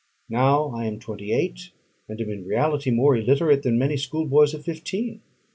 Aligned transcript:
Now 0.31 0.69
I 0.69 0.85
am 0.85 0.97
twenty 0.97 1.31
eight, 1.31 1.69
and 2.09 2.19
am 2.19 2.27
in 2.31 2.43
reality 2.47 2.89
more 2.89 3.15
illiterate 3.15 3.61
than 3.61 3.77
many 3.77 3.97
schoolboys 3.97 4.55
of 4.55 4.65
fifteen. 4.65 5.21